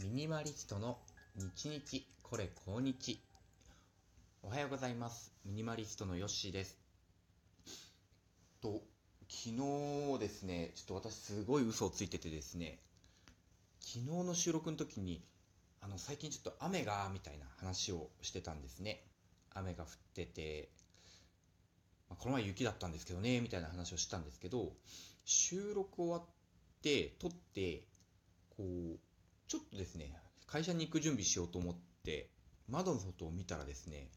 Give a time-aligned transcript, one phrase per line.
[0.00, 0.98] ミニマリストの
[1.54, 1.80] 日々
[2.22, 3.20] これ今日。
[4.42, 5.32] おはようございます。
[5.44, 6.78] ミニマリストのヨッシーです。
[8.62, 8.82] と
[9.28, 12.78] 昨日ですねちょっと私すごい嘘をついててですね
[13.80, 15.22] 昨日の収録の時に
[15.82, 19.04] あの最近ちょっと雨がみたいな話をしてたんですね。
[19.54, 20.70] 雨が降ってて、
[22.08, 24.72] まあ、この前雪だったんですけどねみたいな話をしたんですけど
[25.26, 26.22] 収録終わっ
[26.80, 27.82] て撮って
[28.56, 28.64] こ
[28.96, 28.98] う
[29.48, 30.14] ちょっとですね
[30.46, 31.74] 会社に行く準備しようと思っ
[32.04, 32.28] て
[32.68, 34.08] 窓の外を見たらですね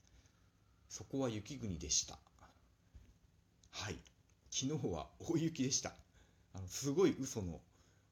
[0.90, 2.18] そこは雪国でした。
[3.72, 3.98] はい。
[4.50, 5.94] 昨日は大雪でした。
[6.54, 7.60] あのすごい嘘の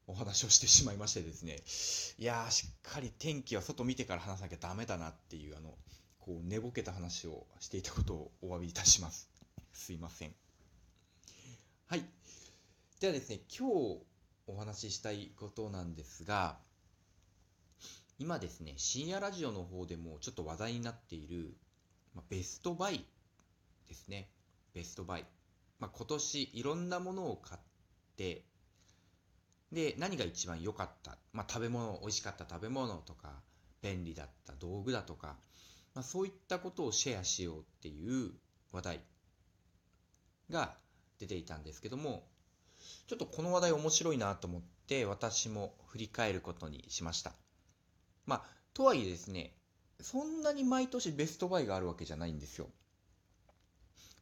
[0.06, 1.60] お話をしてしまいましてですね
[2.18, 5.70] いやーしっかり天気は外見てから話さなきゃダメだなっていうあの
[6.20, 9.30] こう寝ぼけた話をしていたことをお詫びいたします。
[9.72, 10.34] すいません。
[11.86, 12.04] はい。
[13.00, 14.02] ではですね今日
[14.46, 16.58] お話ししたいことなんですが
[18.18, 21.56] 今ですね深夜ラジオの方でもちょっと話題になっている、
[22.14, 23.04] まあ、ベストバイ
[23.88, 24.30] ですね。
[24.72, 25.24] ベストバイ、
[25.78, 27.60] まあ、今年いろんなものを買っ
[28.16, 28.44] て
[29.72, 33.42] で何が一番良かった、まあ、食べ物美味しかった食べ物とか
[33.82, 35.36] 便利だった道具だとか、
[35.94, 38.30] まあ、そういったことをシェアしようっていう
[38.72, 39.00] 話題
[40.50, 40.74] が
[41.18, 42.24] 出ていたんですけども
[43.06, 47.32] ちょっとこの話題面白いなと思って私も振り返ることにしました。
[48.26, 49.54] まあ、とはいえですね、
[50.00, 52.68] そんなに毎年ベストバイがあるわけじゃないんですよ。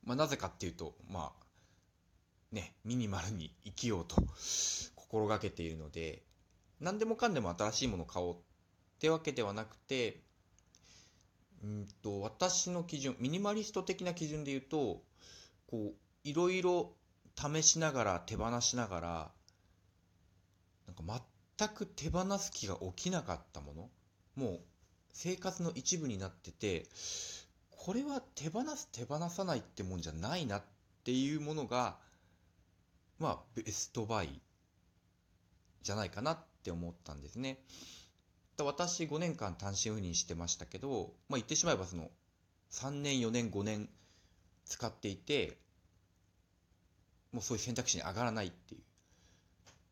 [0.04, 4.16] まあ、なぜかっていうと、まあ、ね、ミニマルに生きようと
[4.94, 6.22] 心がけているので、
[6.80, 8.38] 何でもかんでも新しいものを買おうっ
[8.98, 10.22] てわけではなくて、
[11.62, 15.02] うんと、私の基準、ミニマリスト的な基準で言うと、
[15.68, 15.94] こう、
[16.24, 16.92] いろいろ
[17.36, 19.32] 試しながら手放しながら、
[20.86, 21.02] なんか
[21.62, 23.90] 全く手放す気が起きなかったもの。
[24.34, 24.60] もう
[25.12, 26.86] 生活の一部になってて
[27.70, 30.62] これは手放す手放さないってもんじゃないなっ
[31.04, 31.98] ていうものが
[33.18, 34.40] まあベストバイ
[35.82, 37.58] じゃないかなって思ったんですね。
[38.58, 42.10] 私5年間単身赴任してましたけど、まあ、言ってしまえばその
[42.70, 43.88] 3年4年5年
[44.64, 45.58] 使っていて
[47.32, 48.80] もうそういう選択肢に上がらないっていう、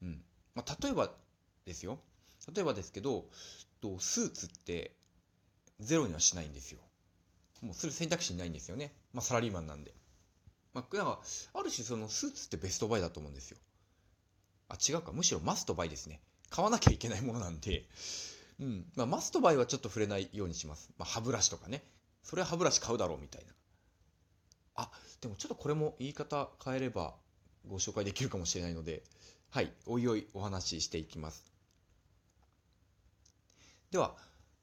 [0.02, 0.22] うん。
[0.54, 1.10] まあ、例えば
[1.66, 1.98] ですよ。
[2.54, 3.26] 例えばですけど、
[3.98, 4.94] スーツって
[5.78, 6.80] ゼロにはしないんですよ。
[7.62, 8.92] もうする選択肢ないんですよね。
[9.12, 9.94] まあサラリーマンなんで。
[10.72, 11.20] まあ、なんか、
[11.54, 13.58] ある種そのスーツってベストバイだと思うんですよ。
[14.68, 15.12] あ、違うか。
[15.12, 16.20] むしろマストバイですね。
[16.48, 17.84] 買わなきゃいけないものなんで、
[18.60, 18.84] うん。
[18.94, 20.90] まあマストバイはちょっと触れないようにします。
[20.96, 21.82] まあ歯ブラシとかね。
[22.22, 23.52] それは歯ブラシ買うだろうみたいな。
[24.76, 24.90] あ、
[25.20, 27.14] でもちょっとこれも言い方変えれば
[27.68, 29.02] ご紹介できるかもしれないので、
[29.52, 31.44] はい、おいおいお話ししていきます。
[33.90, 34.14] では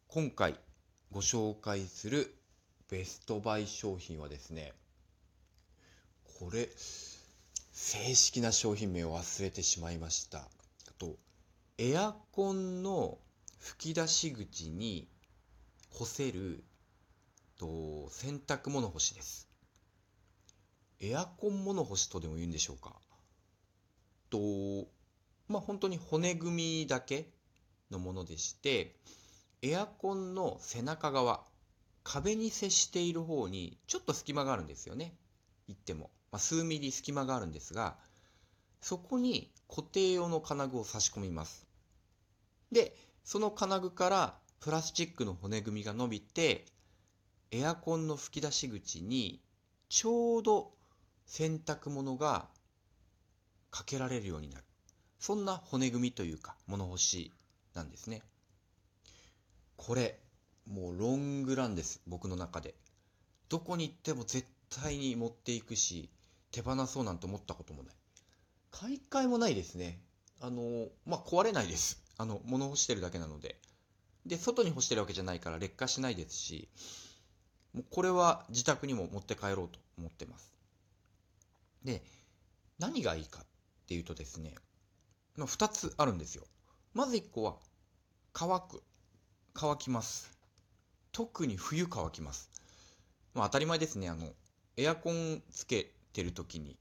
[0.07, 0.55] 今回
[1.11, 2.33] ご紹介する
[2.89, 4.71] ベストバイ商品はですね
[6.39, 6.69] これ
[7.73, 10.37] 正式な商品名を忘れてしまいました。
[10.37, 10.43] あ
[10.97, 11.17] と
[11.77, 13.17] エアコンの
[13.59, 15.09] 吹き出し口に
[15.89, 16.63] 干せる
[17.59, 19.49] と洗濯物干しです。
[21.01, 22.93] エアコン物干しとでも言うんでしょうか？
[24.29, 24.87] と
[25.47, 27.29] まあ本当に骨組みだけ
[27.89, 28.95] のものでして、
[29.61, 31.45] エアコンの背中側、
[32.03, 35.15] 壁に接している方にちょっと隙間があるんですよね。
[35.67, 36.09] 言っても。
[36.31, 37.97] まあ、数ミリ隙間があるんですが、
[38.81, 41.65] そこに固定用の金具を差し込みます。
[42.71, 46.65] で、その金具からプラスチックの骨組みが伸びて、
[47.51, 49.41] エアコンの吹き出し口に
[49.87, 50.73] ちょうど
[51.25, 52.49] 洗濯物が
[53.71, 54.63] かけられるようになる。
[55.19, 57.31] そんな骨組みというか物干し
[57.73, 58.21] なんですね。
[59.75, 60.19] これ、
[60.65, 62.01] もうロングランです。
[62.07, 62.75] 僕の中で。
[63.49, 66.09] どこに行っても絶対に持っていくし、
[66.51, 67.95] 手放そうなんて思ったこともない。
[68.71, 69.99] 買い替えもないですね。
[70.41, 72.03] あの、まあ、壊れないです。
[72.17, 73.59] あの、物干してるだけなので。
[74.25, 76.67] で、外に干してるわけじゃないから劣化しないですし、
[77.73, 80.53] もうこれは自宅にも持って帰ろうと思ってます。
[81.83, 82.03] で、
[82.79, 83.39] 何がいいか
[83.87, 84.53] っていうとですね、
[85.37, 86.43] まあ、2つあるんですよ。
[86.93, 87.55] まず1個は
[88.33, 88.83] 乾く。
[89.53, 90.29] 乾きます。
[91.13, 92.49] 特に冬乾きます。
[93.33, 94.09] まあ、当たり前ですね。
[94.09, 94.33] あの、
[94.75, 96.75] エアコンつけてる時に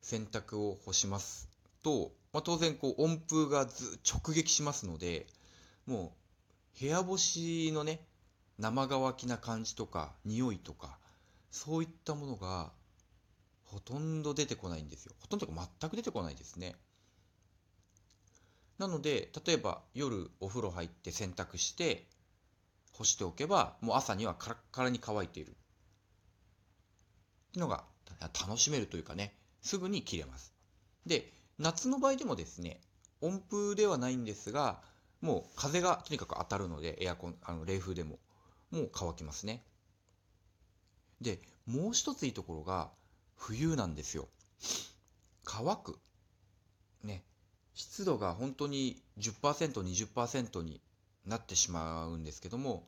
[0.00, 1.50] 洗濯を干します
[1.82, 5.26] と、まあ、当然こう温風がず直撃しますので、
[5.84, 6.14] も
[6.76, 8.06] う部屋干しのね、
[8.58, 10.96] 生乾きな感じとか匂いとか、
[11.50, 12.72] そういったものが
[13.72, 15.14] ほとんど出てこないんですよ。
[15.18, 16.76] ほとんどか全く出てこないですね。
[18.78, 22.06] なので例えば夜お風呂入って洗濯して
[22.92, 25.52] 干しておけばもう朝にはカラッカラに乾いているっ
[27.52, 27.84] てのが
[28.20, 30.52] 楽しめるというかねすぐに切れます
[31.06, 32.80] で夏の場合でもですね
[33.20, 34.80] 温風ではないんですが
[35.20, 38.18] もう風がとにかく当たるのでエアコンあの冷風でも
[38.70, 39.62] もう乾きますね
[41.20, 42.90] でもう一ついいところが
[43.42, 44.28] 冬なんですよ。
[45.42, 45.98] 乾く。
[47.02, 47.24] ね。
[47.74, 50.80] 湿度が本当に 10%20% に
[51.26, 52.86] なってしまうんですけども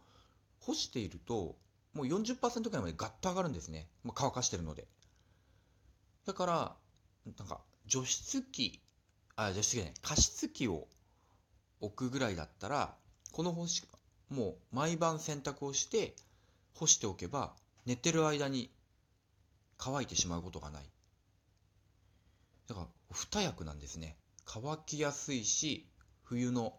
[0.61, 1.57] 干していると
[1.93, 4.87] もう40%くらいまでガッと上がるんですね、まあ、乾かしてるので。
[6.25, 6.77] だから
[7.37, 8.81] なんか除湿機
[9.35, 10.87] あ除湿機じゃない加湿器を
[11.81, 12.95] 置くぐらいだったら
[13.33, 13.83] この干し
[14.31, 16.15] もう毎晩洗濯をして
[16.75, 17.55] 干しておけば
[17.87, 18.71] 寝てる間に
[19.79, 20.85] 乾いてしまうことがない。
[22.69, 24.17] だから二役なんですね。
[24.45, 25.87] 乾きやすいし
[26.23, 26.75] 冬の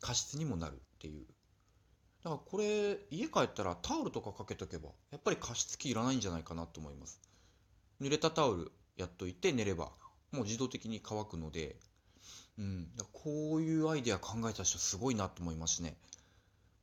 [0.00, 1.26] 加湿にもなるっていう。
[2.22, 7.20] だからこれ家帰ったらタオルとかかけとけばやっぱり加湿器いらないんじゃないかなと思います。
[8.00, 9.92] 濡れたタオルやっといて寝れば
[10.32, 11.76] もう自動的に乾くので。
[12.58, 15.96] うん、だこういうアイデア考えた人すごいなと思いますね。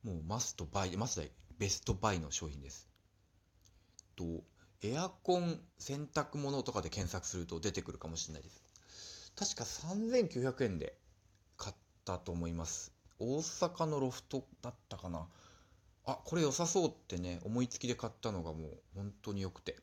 [0.02, 1.28] もうマストバイ、マスト
[1.58, 2.88] ベストバイの商品です。
[4.16, 4.24] と、
[4.82, 8.62] エアコン洗濯物とかで検索すると出てくるかもしれないです。
[9.36, 10.96] 確か3900円で
[11.56, 12.92] 買ったと思います。
[13.18, 15.26] 大阪のロフトだったかな。
[16.04, 19.76] あ、これ良さそうってね、思いつきで買ったのがもう本当に良くて。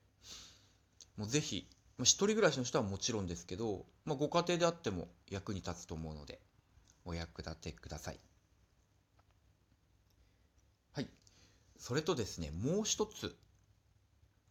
[1.17, 6.41] もうぜひまあ、一人暮らしの人はもちろんですけど、まあ、ご家庭であっても役に立つと思うので、
[7.05, 8.19] お役立てください。
[10.93, 11.07] はい。
[11.77, 13.35] それとですね、もう一つ、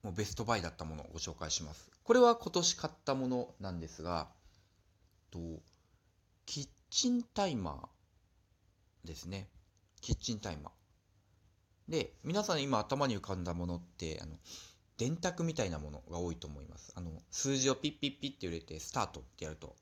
[0.05, 1.91] もうベストバイだったものをご紹介します。
[2.05, 4.29] これは今年買ったものなんですが、
[5.31, 5.39] と
[6.45, 9.49] キッチンタイマーですね。
[10.03, 11.91] キッチンタイマー。
[11.91, 14.37] で、皆さん今頭に浮かんだものって、あの、
[14.99, 16.93] 電卓みたいなものが多いと思います。
[16.95, 19.75] あの、数字をピッピッピッって入れて、スタートってやると、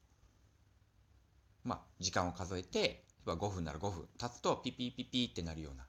[1.64, 5.84] まあ、時間を数えて、5分なら5分経つと、ピッピッピッピッってなるような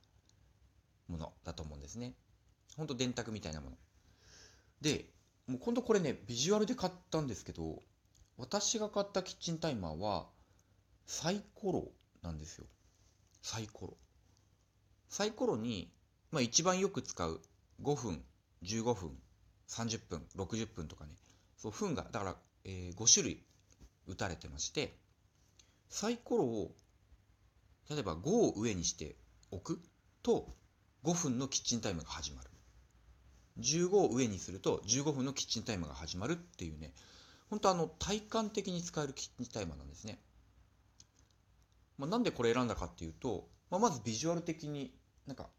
[1.07, 2.15] ものだと思うんですね。
[2.75, 3.77] ほんと電卓みたいなもの。
[4.83, 5.05] で、
[5.47, 7.81] もう今度これね、ビジュアルで買ったんですけど、
[8.37, 10.27] 私が買ったキッチンタイマーは、
[11.07, 11.87] サイコロ
[12.21, 12.65] なんですよ。
[13.41, 13.97] サイコロ。
[15.07, 15.89] サイコロに、
[16.31, 17.41] まあ一番よく使う
[17.81, 18.23] 5分
[18.63, 19.11] 15分
[19.67, 21.11] 30分60分とかね
[21.57, 23.43] そう分がだから、えー、5種類
[24.07, 24.97] 打たれてまして
[25.89, 26.71] サイコロを
[27.89, 29.15] 例えば5を上にして
[29.51, 29.79] おく
[30.23, 30.47] と
[31.03, 32.49] 5分のキッチンタイムが始まる
[33.59, 36.93] 15を上にすると15分のキッチンタイムが始まるっていうね。
[37.49, 40.19] 本当あの体感的に使えるキッチンタイマーなんですね、
[41.99, 44.91] まあ、なんでこれ選んだかっていうと、まあ、まずビジュアル的に
[45.27, 45.49] なんか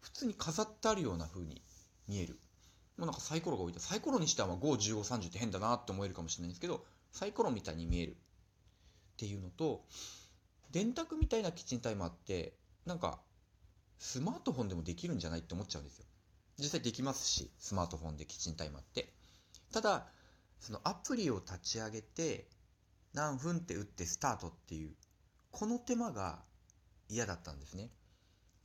[0.00, 1.62] 普通に飾ってあるような風に
[2.08, 2.38] 見える。
[2.96, 8.12] もうなんかサイコロが置いてサイコロにしては5、15、30って変だなって思えるかもしれないんですけど、サイコロみたいに見える。
[8.12, 9.84] っていうのと、
[10.70, 12.54] 電卓みたいなキッチンタイマーって、
[12.84, 13.20] なんか、
[13.98, 16.06] スマートフォンでもできるんじゃないって思っちゃうんですよ。
[16.58, 19.12] 実際できますし、スマートフォンでキッチンタイマーって。
[19.72, 20.06] ただ、
[20.60, 22.48] そのアプリを立ち上げて、
[23.12, 24.94] 何分って打ってスタートっていう、
[25.50, 26.42] この手間が
[27.08, 27.90] 嫌だったんですね。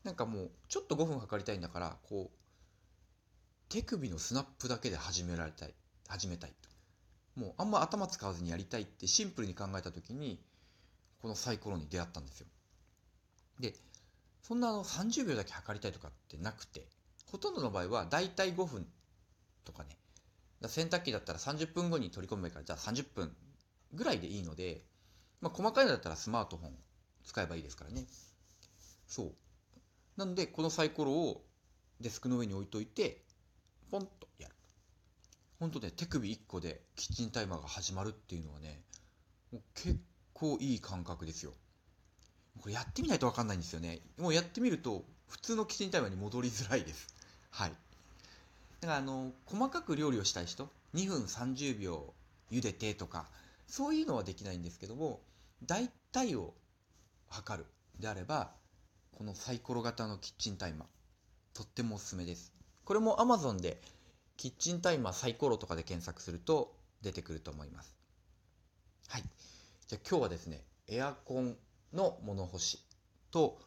[0.03, 2.41] なんかもう、ちょっと5分かかりたいんだから、こう、
[3.71, 5.73] 手首のスナップだけで始められたい
[6.09, 10.43] 始めたいともうあんま頭使わずにやりたいってシンプルに考えた時に
[11.21, 12.47] このサイコロに出会ったんですよ
[13.61, 13.73] で
[14.41, 16.85] そんなあの30秒だけ測りたいとかってなくて
[17.31, 18.85] ほとんどの場合はだいたい5分
[19.63, 19.97] とかね
[20.67, 23.35] 洗濯機だったら30分後に取り込むからじゃあ30分
[23.93, 24.83] ぐらいでいいので、
[25.41, 26.71] まあ、細かいのだったらスマートフォン
[27.25, 28.05] 使えばいいですからね
[29.07, 29.31] そう
[30.17, 31.43] なのでこのサイコロを
[31.99, 33.21] デスクの上に置いといて
[33.91, 34.55] ポンとやる。
[35.59, 38.81] 本当ね、手首1個でキッチンタイマーが始まるっていうのはね、
[39.51, 39.99] もう結
[40.33, 41.51] 構いい感覚ですよ。
[42.61, 43.99] これやってみないとわかんないんですよね。
[44.17, 47.13] もうやってみると、普通のキッチンタイマーに戻りづらいです。
[47.51, 47.71] はい。
[48.81, 52.13] だからあの、細かく料理をしたい人、2分30秒
[52.51, 53.27] 茹でてとか、
[53.67, 55.21] そういうのはできないんですけども、
[55.65, 56.53] 大体を
[57.29, 57.65] 測る
[57.99, 58.51] であれば、
[59.17, 60.87] このサイコロ型のキッチンタイマー、
[61.53, 62.51] とってもおすすめです。
[62.85, 63.81] これも Amazon で
[64.37, 67.95] キッチンタイマーサイコロとかで検索すると出てくると思います。
[69.07, 69.23] はい。
[69.87, 71.55] じゃあ今日はですね、エアコン
[71.93, 72.83] の物干し
[73.29, 73.59] と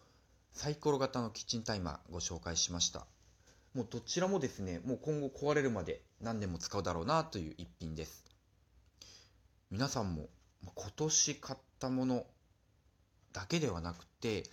[0.53, 3.07] サイコロ型のキッチンタイマーご紹介しました。
[3.75, 8.25] もうどちらもですね、もう今後壊れるまで何年も使うだろうなという一品です。
[9.71, 10.29] 皆さんも
[10.75, 12.25] 今年買ったもの
[13.33, 14.45] だけではなくて、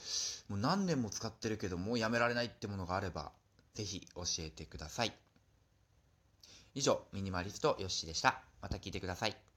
[0.50, 3.32] もう何年も使ってるけどもうやめられないってものがあれば、
[3.76, 5.14] ぜひ教えてください。
[6.74, 8.42] 以上、ミニマリストヨッシーでした。
[8.60, 9.51] また聞いてください。